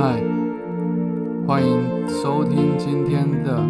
[0.00, 0.22] 嗨，
[1.44, 3.60] 欢迎收听今天的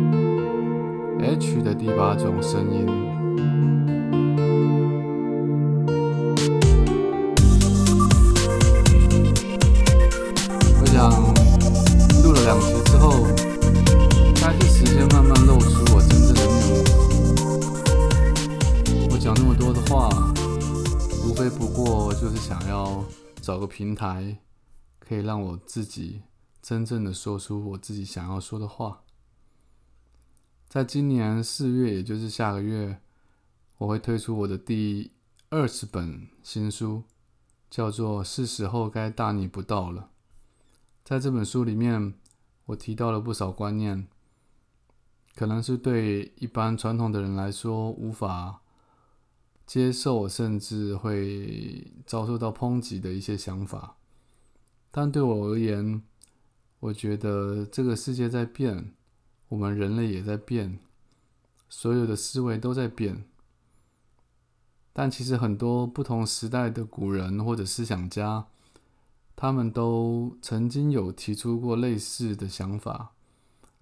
[1.22, 2.86] H 的第八种声音。
[10.78, 11.10] 我想
[12.22, 13.24] 录了两集之后，
[14.38, 16.76] 该是时间慢慢露出我真正的面目。
[19.10, 20.10] 我讲那么多的话，
[21.26, 23.02] 无非不过就是想要
[23.40, 24.36] 找个平台，
[25.08, 26.20] 可以让我自己
[26.60, 29.02] 真正的说出我自己想要说的话。
[30.68, 33.00] 在今年四月，也就是下个月，
[33.78, 35.12] 我会推出我的第
[35.48, 37.04] 二十本新书，
[37.70, 40.02] 叫做《是时候该大逆不道了》。
[41.02, 42.12] 在这本书里面，
[42.66, 44.06] 我提到了不少观念，
[45.34, 48.60] 可能是对一般传统的人来说无法
[49.64, 53.96] 接受，甚至会遭受到抨击的一些想法。
[55.00, 56.02] 但对我而言，
[56.80, 58.92] 我觉得这个世界在变，
[59.48, 60.80] 我们人类也在变，
[61.68, 63.24] 所有的思维都在变。
[64.92, 68.46] 但其实很多不同时代的古人或者思想家，
[69.36, 73.12] 他们都曾经有提出过类似的想法，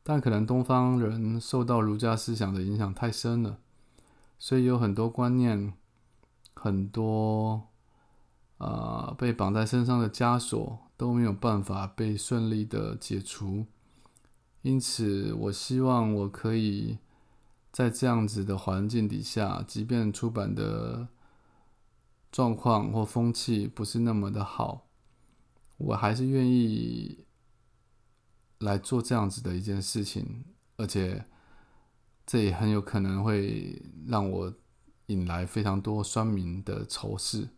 [0.02, 3.56] 但可能东方人受到儒家思想的影响太深了，
[4.38, 5.72] 所以有很多观念，
[6.52, 7.68] 很多、
[9.16, 13.66] 被绑在身上的枷锁都没有办法被顺利的解除。
[14.62, 16.98] 因此，我希望我可以
[17.70, 21.08] 在这样子的环境底下，即便出版的
[22.32, 24.86] 状况或风气不是那么的好，
[25.76, 27.24] 我还是愿意
[28.58, 30.44] 来做这样子的一件事情，
[30.76, 31.24] 而且
[32.26, 34.52] 这也很有可能会让我
[35.06, 37.48] 引来非常多酸民的仇视。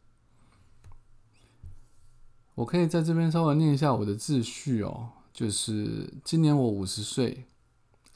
[2.58, 7.44] 我可以在这边稍微念一下我的秩序哦，就是今年我五十岁，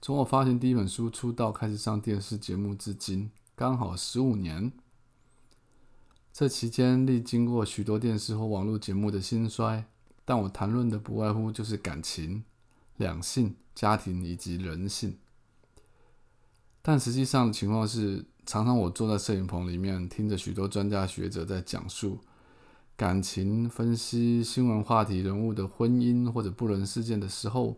[0.00, 4.72] 从我发行第一本书出道开始上电视节目至今，刚好十五年。
[6.32, 9.84] 这期间历经过许多电视或网络节目的兴衰，
[10.24, 12.42] 但我谈论的不外乎就是感情、
[12.96, 15.16] 两性、家庭以及人性。
[16.82, 22.18] 但实际上的情况是，常常我坐在摄影棚里面，听着许多专家学者在讲述
[22.96, 27.76] 感情分析、新闻话题、人物的婚姻或者不伦事件的时候，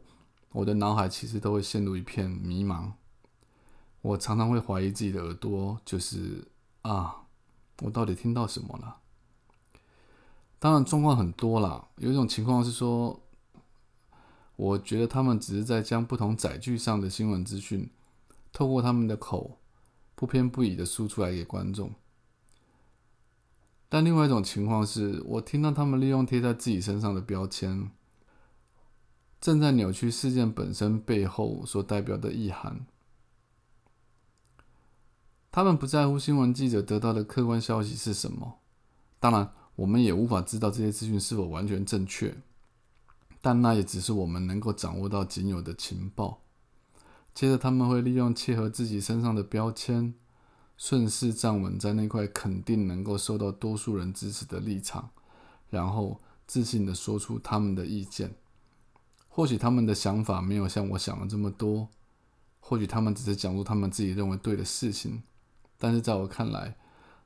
[0.53, 2.93] 我的脑海其实都会陷入一片迷茫。
[4.03, 6.47] 我常常会怀疑自己的耳朵，就是
[6.83, 7.23] 啊，
[7.81, 8.99] 我到底听到什么了？
[10.59, 11.89] 当然，状况很多啦。
[11.97, 13.21] 有一种情况是说，
[14.57, 17.89] 我觉得他们只是在将不同载具上的新闻资讯，
[18.53, 19.59] 透过他们的口，
[20.15, 21.95] 不偏不倚的输出来给观众。
[23.95, 27.93] 但另外一种情况是，我听到他们利用贴在自己身上的标签，
[29.41, 32.85] 正在扭曲事件本身背后所代表的意涵。
[35.53, 38.59] 他们不在乎新闻记者得到的客观消息是什么，
[39.21, 42.37] 当然，我们也无法知道这些资讯是否完全正确，
[43.41, 46.41] 但那也只是我们能够掌握到仅有的情报。
[47.33, 50.15] 接着，他们会利用切合自己身上的标签。
[50.77, 55.11] 顺势站稳在那块肯定能够受到多数人支持的立场，
[55.71, 58.35] 然后自信的说出他们的意见。
[59.29, 61.89] 或许他们的想法没有像我想的这么多，
[62.61, 65.23] 或许他们只是讲述他们自己认为对的事情。
[65.79, 66.77] 但是在我看来，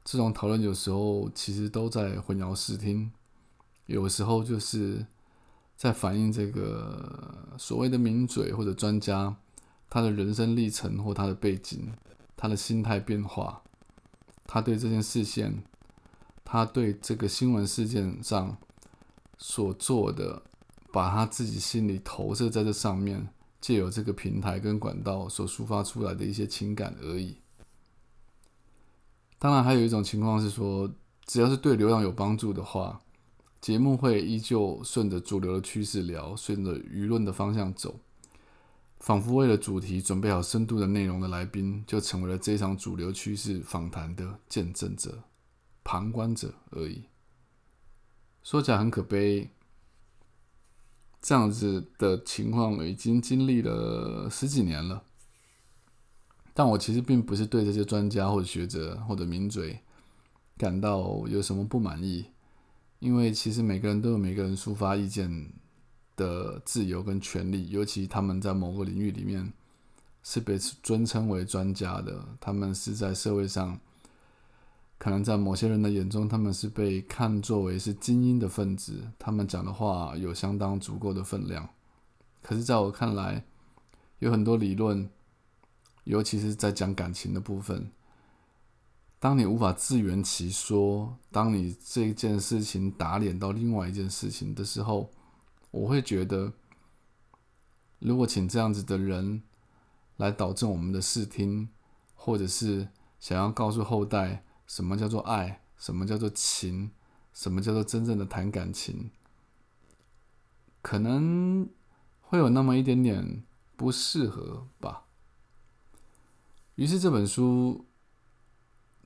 [0.04, 3.10] 这种讨论有时候其实都在混淆视听，
[3.86, 5.06] 有时候就是
[5.76, 9.36] 在反映这个所谓的名嘴或者专家
[9.90, 11.92] 他的人生历程或他的背景。
[12.38, 13.62] 他的心态变化，
[14.46, 15.64] 他对这件事件，
[16.44, 18.56] 他对这个新闻事件上
[19.36, 20.44] 所做的，
[20.92, 23.28] 把他自己心里投射在这上面，
[23.60, 27.38] 借由这个平台跟管道所抒发出来的一些情感而已。
[29.40, 30.88] 当然，还有一种情况是说，
[31.26, 33.00] 只要是对流量有帮助的话，
[33.60, 37.98] 节目会依旧顺着主流的趋势聊，顺着舆论的方向走。
[39.00, 45.22] 仿佛为了主题准备好深度的内容的来宾，就成为了这场主流趋势访谈的见证者、
[45.84, 47.04] 旁观者而已。
[48.42, 49.50] 说起来很可悲，
[51.20, 55.04] 这样子的情况已经经历了十几年了。
[56.54, 59.78] 但我其实并不是对这些专家或者学者或者名嘴
[60.56, 62.26] 感到有什么不满意，
[62.98, 65.52] 因为其实每个人都有每个人抒发意见
[66.18, 69.50] 的自由跟权利，尤其他们在某个领域里面
[70.22, 73.78] 是被尊称为专家的，他们是在社会上
[74.98, 81.68] 可能在某些人的眼中，他们是被看作为是精英的分子，他们讲的话有相当足够的分量。
[82.42, 83.44] 可是，在我看来，
[84.18, 85.08] 有很多理论，
[86.04, 87.90] 尤其是在讲感情的部分，
[89.18, 95.10] 当你无法自圆其说，当你这件事情打脸到另外一件事情的时候，
[95.70, 96.52] 我会觉得，
[97.98, 99.42] 如果请这样子的人
[100.16, 101.68] 来导正我们的视听，
[102.14, 102.88] 或者是
[103.20, 104.44] 想要告诉后代。
[104.66, 105.62] 什么叫做爱？
[105.78, 106.90] 什么叫做情？
[107.32, 109.10] 什么叫做真正的谈感情？
[110.82, 111.70] 可能
[112.20, 113.44] 会有那么一点点
[113.76, 115.06] 不适合吧。
[116.74, 117.86] 于是这本书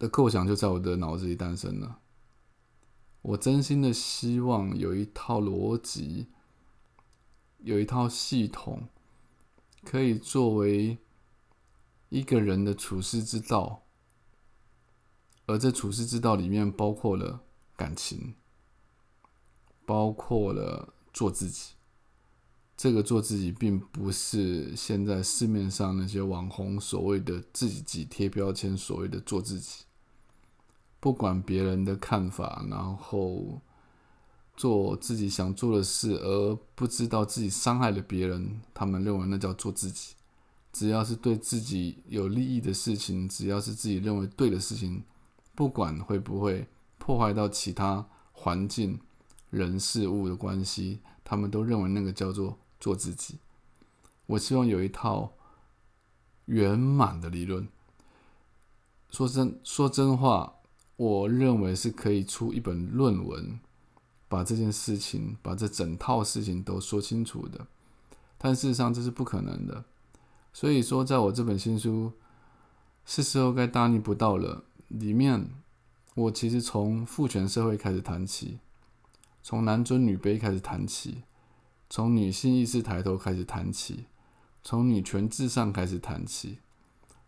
[0.01, 2.01] 的构想就在我的脑子里诞生了。
[3.23, 6.27] 我真心的希望有一套逻辑，
[7.63, 8.89] 有一套系统，
[9.85, 10.99] 可以作为
[12.09, 13.83] 一个人的处世之道。
[15.47, 17.43] 而这处世之道里面包括了
[17.77, 18.35] 感情，
[19.85, 21.73] 包括了做自己。
[22.77, 29.85] 这个做自己，并不是现在市面上那些网红所谓的自己贴标签，所谓的做自己，
[30.99, 33.61] 不管别人的看法，然后
[34.57, 40.15] 做自己想做的事，而不知道自己伤害了别人，他们认为那叫做自己。
[40.73, 45.03] 只要是对自己有利益的事情，只要是自己认为对的事情。
[45.55, 46.67] 不管会不会
[46.97, 48.99] 破坏到其他环境、
[49.51, 53.37] 人事物的关系，他们都认为那个叫做做自己。
[54.25, 55.35] 我希望有一套
[56.47, 57.69] 圆满的理论。
[59.11, 60.55] 说真说真话，
[60.97, 63.61] 我认为是可以出一本论文，
[64.33, 67.67] 把这件事情、把这整套事情都说清楚的。
[68.39, 69.85] 但事实上这是不可能的。
[70.55, 72.13] 所以说，在我这本新书，
[73.05, 74.65] 是时候该大逆不道了。
[74.89, 75.51] 里面，
[76.15, 78.59] 我其实从父权社会开始谈起，
[79.43, 81.25] 从男尊女卑开始谈起，
[81.91, 84.07] 从女性意识抬头开始谈起，
[84.63, 86.59] 从女权至上开始谈起，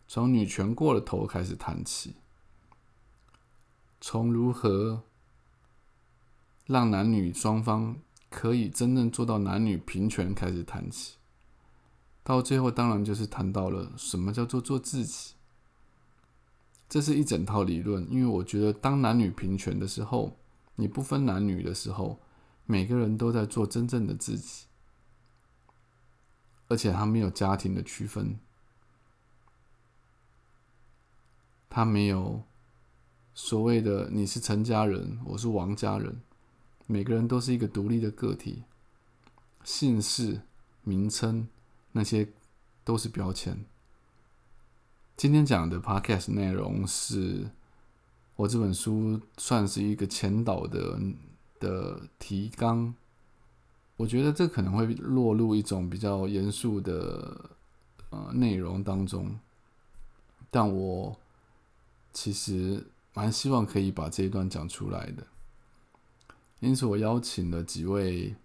[0.07, 2.15] 从女权过了头开始谈起，
[4.01, 5.03] 从如何
[6.65, 7.95] 让男女双方
[8.29, 11.15] 可以真正做到男女平权开始谈起，
[12.23, 15.33] 到最后当然就是谈到了什么叫做做自己。
[16.87, 20.37] 这是一整套理论，因为我觉得，当男女平权的时候，
[20.75, 22.19] 你不分男女的时候，
[22.65, 24.65] 每个人都在做真正的自己，
[26.67, 28.39] 而且他没有家庭的区分，
[31.69, 32.43] 他没有
[33.33, 36.21] 所谓的你是陈家人，我是王家人，
[36.87, 38.63] 每个人都是一个独立的个体，
[39.63, 40.41] 姓氏、
[40.83, 41.47] 名称
[41.93, 42.29] 那些
[42.83, 43.65] 都是标签。
[45.17, 47.49] 今天讲的 podcast 内容是
[48.35, 50.99] 我这本书算是一个前导的
[51.59, 52.93] 的提纲。
[53.97, 57.49] 我觉得这可能会落入一种比较严肃的
[58.09, 59.39] 呃内容当中，
[60.51, 61.17] 但我
[62.11, 65.25] 其实蛮希望可以把这一段讲出来的。
[66.65, 68.35] 因此，我邀请了几位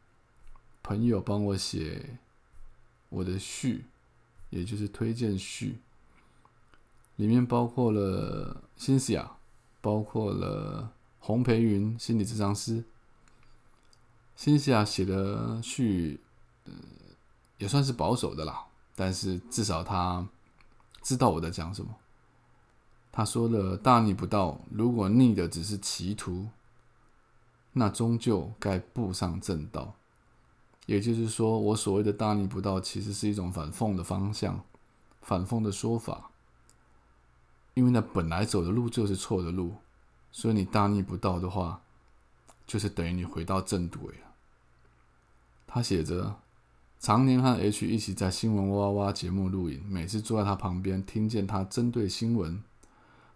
[0.82, 2.18] 朋友帮我写
[3.08, 3.86] 我的序，
[4.50, 5.78] 也就是推荐序。
[7.16, 9.32] 里面包括了辛西亚，
[9.80, 12.84] 包括了洪培云心理治疗师。
[14.36, 16.20] 辛西亚写的序，
[16.66, 16.72] 呃，
[17.56, 20.28] 也算是保守的啦，但是至少他
[21.02, 21.96] 知道我在讲什么。
[23.10, 26.48] 他说的大逆不道，如果逆的只是歧途，
[27.72, 29.94] 那终究该步上正道。
[30.86, 34.64] 也就是说，我所谓的大逆不道，其实是一种反讽的方向，
[35.22, 36.30] 反讽的说法。
[37.74, 39.76] 因为那本来走的路就是错的路，
[40.32, 41.80] 所以你大逆不道的话，
[42.66, 44.34] 就是等于你回到正轨了。
[45.68, 46.36] 他写着，
[46.98, 52.60] 常年和 H 一起在新闻哇哇节目录影，每次坐在他旁边，听见他针对新闻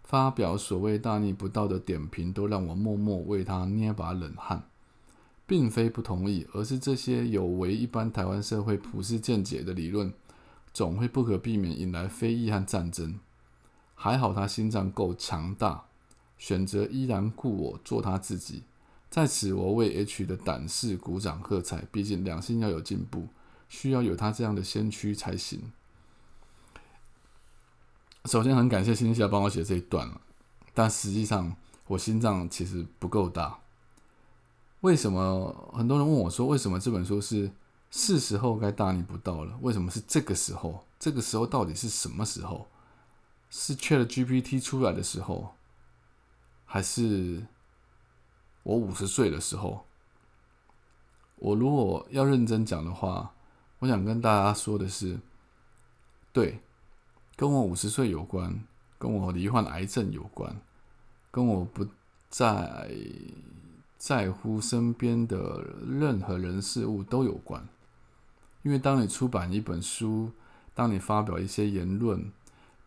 [0.05, 4.69] 发表所谓大逆不道的点评，都让我默默为他捏把冷汗。
[5.47, 10.11] 并非不同意，而是这些有违一般台湾社会普世见解的理论，
[10.73, 13.19] 总会不可避免引来非议和战争。
[13.93, 15.85] 还好他心脏够强大，
[16.37, 18.63] 选择依然故我，做他自己。
[19.09, 21.83] 在此，我为 H 的胆识鼓掌喝彩。
[21.91, 23.27] 毕竟两性要有进步，
[23.69, 25.71] 需要有他这样的先驱才行。
[28.25, 30.19] 首先，很感谢新西帮我写这一段了，
[30.73, 31.55] 但实际上
[31.87, 33.59] 我心脏其实不够大。
[34.81, 37.51] 为什么很多人问我说，为什么这本书是
[37.91, 39.55] 是时候该大逆不道了？
[39.61, 40.85] 为什么是这个时候？
[40.99, 42.67] 这个时候到底是什么时候？
[43.51, 45.53] 是 Chat GPT 出来的时候，
[46.65, 47.45] 还是
[48.63, 49.85] 我五十岁的时候？
[51.35, 53.33] 我如果要认真讲的话，
[53.79, 55.19] 我想跟大家说的是，
[56.33, 56.59] 对，
[57.35, 58.63] 跟我五十岁有关，
[58.97, 60.55] 跟我罹患癌症有关，
[61.31, 61.85] 跟我不
[62.29, 62.89] 再
[63.97, 67.67] 在乎身边的任何人事物都有关。
[68.63, 70.31] 因为当你出版一本书，
[70.73, 72.31] 当你发表一些言论，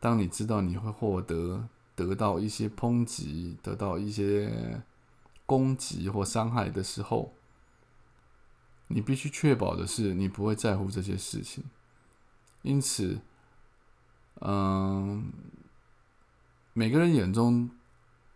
[0.01, 4.83] 当你知道你会获得得到一些抨击、得到一些
[5.45, 7.33] 攻击或伤害的时候，
[8.89, 11.65] 你必须确保的是，你不会在乎这些事情。
[12.63, 13.21] 因此，
[14.41, 15.33] 嗯，
[16.73, 17.71] 每个人眼中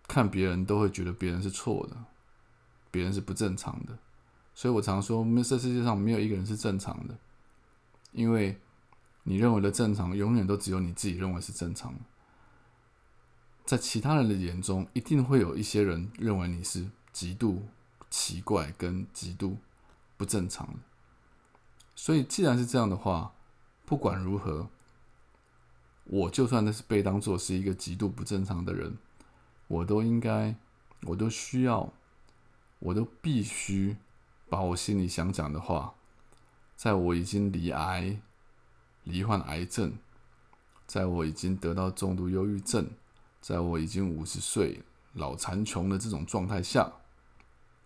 [0.08, 1.96] 看别人都会觉得别人是错的，
[2.90, 3.98] 别人是不正常的。
[4.54, 7.16] 所以我常说，这世界上没有一个人是正常的。
[8.12, 8.60] 因为
[9.22, 12.00] 你认为的正常，永远都只有你自己认为是正常的。
[13.64, 17.68] 在其他人的眼中，一定会有一些人认为你是极度
[18.10, 19.56] 奇怪跟极度
[20.16, 20.80] 不正常的。
[21.94, 23.32] 所以，既然是这样的话，
[23.86, 24.68] 不管如何，
[26.04, 28.96] 我就算那是被当做是一个极度不正常的人，
[29.68, 30.54] 我都应该，
[31.02, 31.92] 我都需要，
[32.80, 33.96] 我都必须
[34.48, 35.94] 把我心里想讲的话。
[36.74, 38.20] 在我已经罹癌、
[39.04, 39.92] 罹患癌症，
[40.86, 42.90] 在我已经得到重度忧郁症，
[43.40, 44.82] 在我已经五十岁
[45.12, 46.92] 老残穷的这种状态下，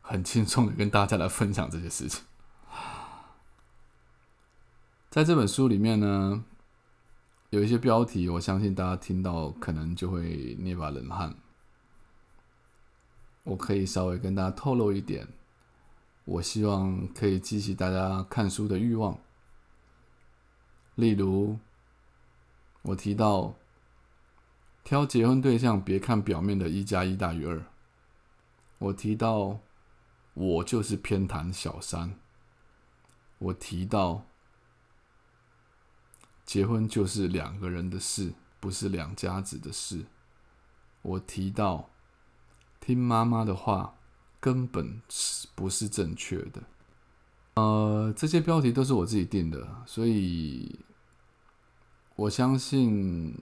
[0.00, 2.24] 很轻松的跟大家来分享这些事情。
[5.10, 6.44] 在这本书里面呢，
[7.56, 11.34] 有一些标题，我相信大家听到可能就会捏把冷汗。
[13.44, 15.26] 我可以稍微跟大家透露一点。
[16.26, 19.18] 我希望可以激起大家看书的欲望。
[20.96, 21.58] 例如，
[22.82, 23.54] 我提到
[24.84, 27.64] 挑结婚对象，别看表面的一加一大于二。
[28.76, 29.60] 我提到
[30.34, 32.18] 我就是偏袒小三。
[33.38, 34.26] 我提到
[36.46, 40.06] 结婚就是两个人的事，不是两家子的事。
[41.02, 41.90] 我提到
[42.80, 43.92] 听妈妈的话。
[44.38, 46.62] 根本是不是正确的？
[47.54, 50.78] 呃，这些标题都是我自己定的，所以
[52.14, 53.34] 我相信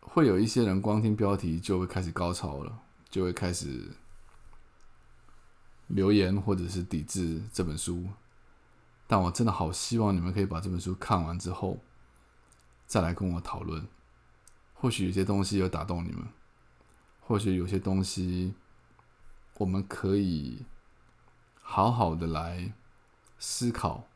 [0.00, 3.88] 会有一些人光听标题就会开始高潮了，就会开始
[5.88, 8.06] 留言或者是抵制这本书。
[9.10, 11.80] 但我真的好希望你们可以把这本书看完之后，
[12.86, 13.88] 再来跟我讨论。
[14.72, 16.28] 或许有些东西有打动你们，
[17.18, 18.54] 或许有些东西。
[19.58, 20.64] 我们可以
[21.60, 22.72] 好好的来
[23.38, 24.06] 思考、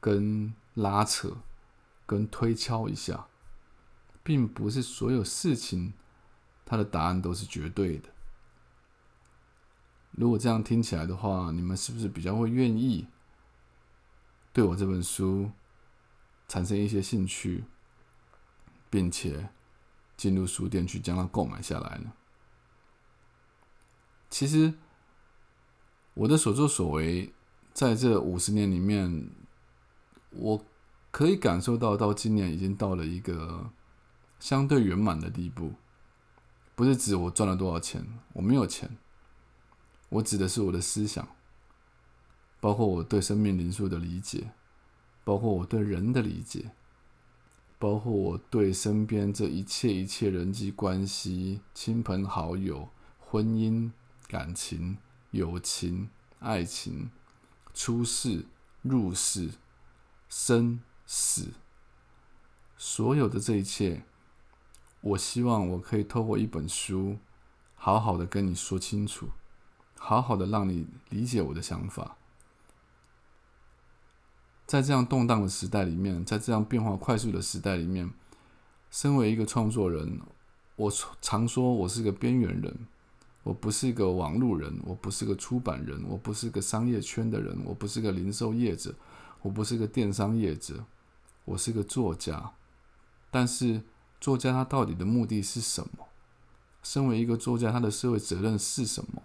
[0.00, 1.38] 跟拉扯、
[2.06, 3.26] 跟推敲一下，
[4.22, 5.94] 并不是所有事情
[6.64, 8.08] 它的答案都是绝对的。
[10.12, 13.08] 如果这样听起来的话，你们是不是比较会愿意
[14.56, 15.50] 对我这本书
[16.48, 17.64] 产生一些兴趣，
[18.88, 19.50] 并且
[20.16, 22.14] 进入书店去将它购买下来呢？
[24.30, 24.72] 其实，
[26.14, 27.34] 我的所作所为，
[27.74, 29.28] 在这五十年里面，
[30.30, 30.64] 我
[31.10, 33.70] 可以感受到，到今年已经到了一个
[34.40, 35.74] 相对圆满的地步。
[36.74, 38.96] 不是指我赚了多少钱，我没有钱。
[40.08, 41.28] 我指的是我的思想，
[42.60, 44.50] 包括我对生命灵数的理解，
[45.24, 46.72] 包括我对人的理解，
[47.78, 53.90] 包括我对身边这一切一切人际关系、亲朋好友、婚姻。
[54.28, 54.98] 感情、
[55.30, 56.08] 友情、
[56.40, 57.10] 爱情、
[57.72, 58.44] 出世、
[58.82, 59.50] 入世、
[60.28, 61.50] 生死，
[62.76, 64.02] 所有的这一切，
[65.00, 67.18] 我希望我可以透过一本书，
[67.76, 69.28] 好好的跟你说清楚，
[69.96, 72.16] 好好的让你理解我的想法。
[74.66, 78.10] 在这样动荡的时代里面，在这样变化快速的时代里面，
[78.90, 80.20] 身为一个创作人，
[80.74, 80.92] 我
[81.22, 82.76] 常说我是个边缘人。
[83.44, 88.92] 我不是一个网路人，我不是个出版人，我不是个商业圈的人，我不是个零售业者，
[89.40, 90.84] 我不是个电商业者，
[91.44, 92.50] 我是个作家。
[93.30, 93.82] 但是，
[94.20, 96.08] 作家他到底的目的是什么？
[96.82, 99.22] 身为一个作家，他的社会责任是什么？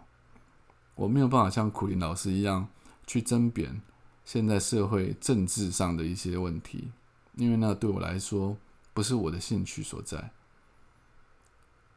[0.94, 2.68] 我没有办法像苦林老师一样
[3.08, 3.82] 去争辩
[4.26, 6.92] 现在社会政治上的一些问题，
[7.36, 8.58] 因为那对我来说
[8.94, 10.32] 不是我的兴趣所在。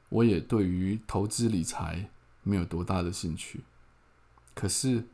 [0.08, 2.10] 我也对于投资理财。
[2.46, 3.64] 没有多大的兴趣，
[4.54, 5.06] 可是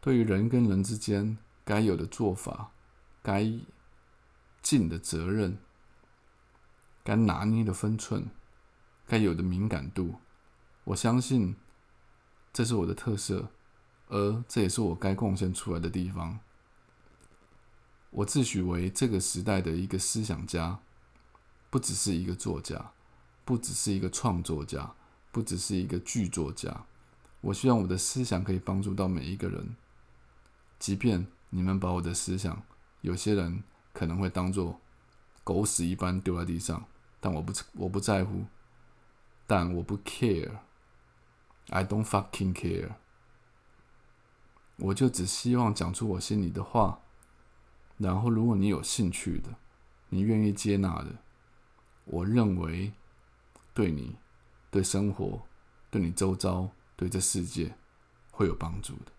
[0.00, 2.70] 对于人跟人之间该有的做法、
[3.24, 3.52] 该
[4.62, 5.58] 尽的责任、
[7.02, 8.30] 该拿捏的分寸、
[9.04, 10.20] 该有的敏感度，
[10.84, 11.56] 我相信
[12.52, 13.50] 这是我的特色，
[14.06, 16.38] 而这也是我该贡献出来的地方。
[18.16, 20.78] 我自诩为这个时代的一个思想家，
[21.68, 22.92] 不只是一个作家，
[23.44, 24.94] 不只是一个创作家，
[25.30, 26.86] 不只是一个剧作家。
[27.42, 29.76] 我希望我的思想可以帮助到每一个人，
[30.78, 32.62] 即便你们把我的思想，
[33.02, 34.80] 有些人可能会当做
[35.44, 36.86] 狗屎一般丢在地上，
[37.20, 38.46] 但我不我不在乎，
[39.46, 42.92] 但我不 care，I don't fucking care，
[44.76, 47.00] 我就只希望讲出我心里的话。
[47.98, 49.56] 然后，如果你有兴趣的，
[50.10, 51.16] 你愿意接纳的，
[52.04, 52.92] 我认为
[53.72, 54.16] 对你、
[54.70, 55.42] 对生活、
[55.90, 57.76] 对你周遭、对这世界
[58.30, 59.12] 会有帮助的。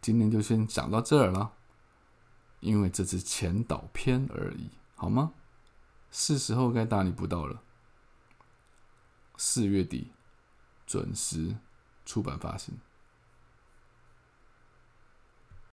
[0.00, 1.52] 今天就先讲到这儿了，
[2.60, 5.34] 因为这是前导片而已，好吗？
[6.10, 7.62] 是时候该大逆不道了。
[9.36, 10.12] 四月底
[10.86, 11.56] 准时
[12.06, 12.78] 出版发行。